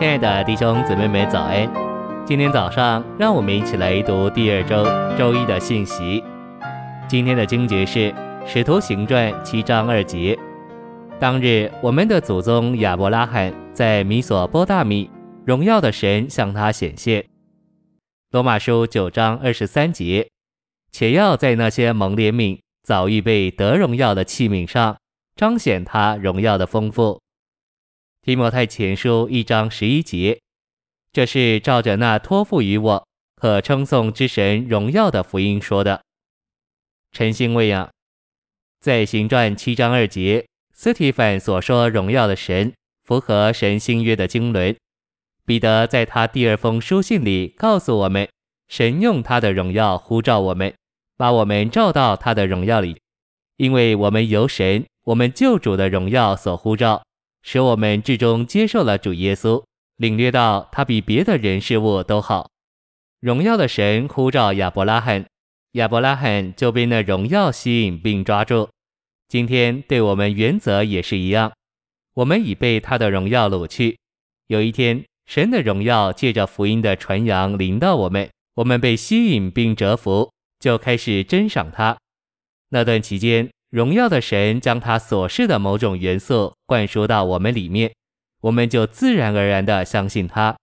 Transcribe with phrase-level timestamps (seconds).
[0.00, 1.70] 亲爱的弟兄姊妹们，早安！
[2.24, 4.82] 今天早上，让我们一起来读第二周
[5.14, 6.24] 周一的信息。
[7.06, 8.10] 今天的经节是
[8.46, 10.38] 《使徒行传》七章二节。
[11.18, 15.10] 当日，我们的祖宗亚伯拉罕在米索波大米，
[15.44, 17.22] 荣耀的神向他显现。
[18.30, 20.26] 罗马书九章二十三节，
[20.90, 24.96] 且要在那些蒙怜悯、早预备得荣耀的器皿上，
[25.36, 27.20] 彰显他荣耀的丰富。
[28.30, 30.38] 提摩太前书一章十一节，
[31.12, 36.00] 这是照着那托付于我可称颂之神荣耀的福音说的。
[37.10, 37.90] 陈星喂养，
[38.78, 42.72] 在行传七章二节，斯提反所说荣耀的神，
[43.02, 44.76] 符合神新约的经纶。
[45.44, 48.28] 彼得在他第二封书信里告诉我们，
[48.68, 50.72] 神用他的荣耀呼召我们，
[51.16, 52.96] 把我们召到他的荣耀里，
[53.56, 57.02] 因为我们由神，我们救主的荣耀所呼召。
[57.42, 59.64] 使我们至终接受了主耶稣，
[59.96, 62.48] 领略到他比别的人事物都好。
[63.20, 65.26] 荣耀的神呼召亚伯拉罕，
[65.72, 68.68] 亚伯拉罕就被那荣耀吸引并抓住。
[69.28, 71.52] 今天对我们原则也是一样，
[72.14, 73.98] 我们已被他的荣耀掳去。
[74.48, 81.96] 有一天，神的荣耀借着福音的传扬临到我们，我们被吸引并折服，就开始珍赏他。
[82.70, 87.92] 那段期间，荣耀的神将他所示的某种元素灌输到我们里面，
[88.42, 90.56] 我们就自然而然地相信他，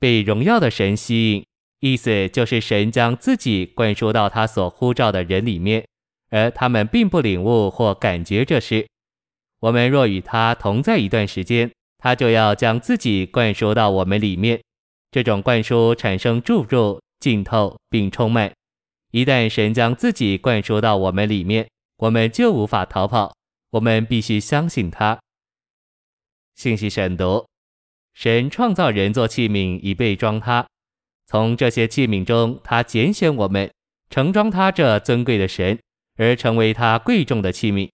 [0.00, 1.44] 被荣耀的神吸引。
[1.80, 5.86] 意思就是神将自己灌输到他所呼召的人里面，
[6.30, 8.84] 而他们并不领悟或感觉这事。
[9.60, 14.60] 我们若与他同在一段时间，他就要将自己灌输到我们里面。
[15.12, 18.52] 这种灌输产生注入、浸透并充满。
[19.12, 21.68] 一旦神将自己灌输到我们里面，
[21.98, 23.34] 我们就无法逃跑，
[23.70, 25.18] 我们必须相信他。
[26.54, 27.44] 信息审读：
[28.14, 30.64] 神创造人做器皿，以备装他。
[31.26, 33.68] 从这些器皿中，他拣选我们，
[34.10, 35.76] 盛装他这尊贵的神，
[36.16, 37.90] 而成为他贵重的器皿。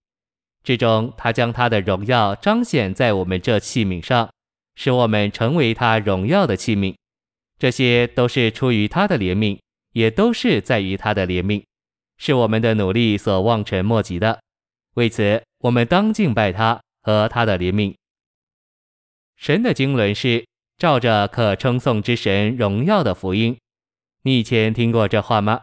[0.62, 4.30] 最终，他将他的荣耀彰显在我们这器皿上，
[4.76, 6.94] 使我们成为他荣耀的器皿。
[7.58, 9.58] 这些都是出于他的怜悯，
[9.92, 11.64] 也都是在于他的怜悯。
[12.16, 14.40] 是我们的努力所望尘莫及的，
[14.94, 17.94] 为此我们当敬拜他和他的怜悯。
[19.36, 23.56] 神的经纶是照着可称颂之神荣耀的福音。
[24.22, 25.62] 你以前听过这话吗？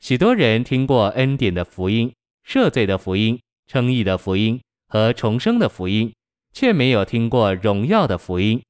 [0.00, 2.12] 许多人听过恩典的福音、
[2.48, 6.12] 赦罪的福音、称义的福音和重生的福音，
[6.52, 8.60] 却没有听过荣耀的福音。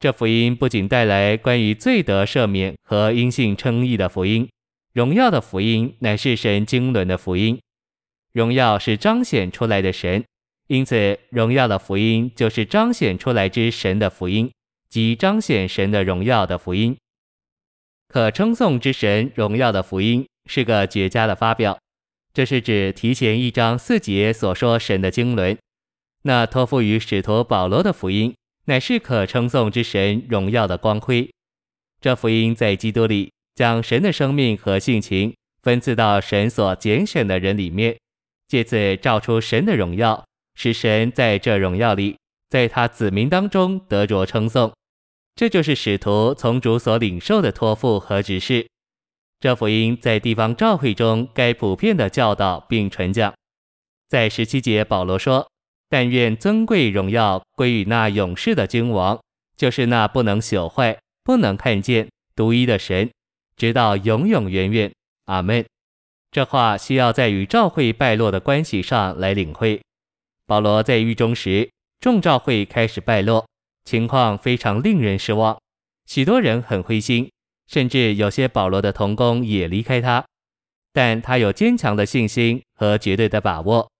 [0.00, 4.48] 这福音不仅带来关于罪得赦免和因信称义的福音。
[4.94, 7.60] 荣耀的福音乃是神经纶的福音，
[8.32, 10.24] 荣耀是彰显出来的神，
[10.68, 14.52] 因此荣耀的福音就是彰显出来之神的福音，
[14.88, 16.96] 即彰显神的荣耀的福音。
[18.06, 21.76] 可称颂之神荣耀的福音是个绝佳的发表，
[22.32, 25.58] 这是指提前一章四节所说神的经纶，
[26.22, 28.32] 那托付于使徒保罗的福音，
[28.66, 31.28] 乃是可称颂之神荣耀的光辉。
[32.00, 33.33] 这福音在基督里。
[33.54, 37.96] 将神的生命和性情分赐到神所拣选的人里面，
[38.48, 42.16] 借此照出神的荣耀，使神在这荣耀里，
[42.48, 44.72] 在他子民当中得着称颂。
[45.36, 48.66] 这就是使徒从主所领受的托付和指示。
[49.40, 53.34] 这福音在地方教会中该普遍的教导并传讲。
[54.08, 55.48] 在十七节，保罗说
[55.90, 59.18] ：“但愿尊贵荣耀归于那永世的君王，
[59.56, 63.10] 就是那不能朽坏、不能看见、独一的神。”
[63.56, 64.92] 直到永永远远，
[65.26, 65.64] 阿门。
[66.30, 69.80] 这话需要在与教会败落的关系上来领会。
[70.46, 71.70] 保罗在狱中时，
[72.00, 73.46] 众教会开始败落，
[73.84, 75.56] 情况非常令人失望。
[76.06, 77.30] 许多人很灰心，
[77.68, 80.24] 甚至有些保罗的同工也离开他。
[80.92, 83.90] 但他有坚强的信心和绝对的把握。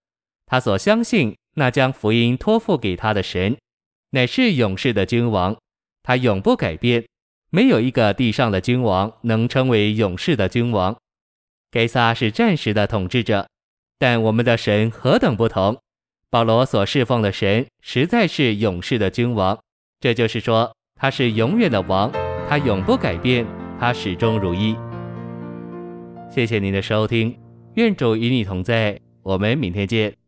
[0.47, 3.57] 他所相信那将福音托付给他的神，
[4.11, 5.57] 乃是永世的君王，
[6.03, 7.05] 他永不改变。
[7.55, 10.97] 没有一个地上的君王能称为永世的君王，
[11.71, 13.47] 该撒是暂时的统治者，
[13.97, 15.79] 但我们的神何等不同！
[16.31, 19.57] 保罗所侍奉的神实在是永世的君王，
[20.01, 22.11] 这就是说他是永远的王，
[22.49, 23.47] 他永不改变，
[23.79, 24.75] 他始终如一。
[26.29, 27.39] 谢谢您的收听，
[27.75, 30.24] 愿主与你同在，我们明天见。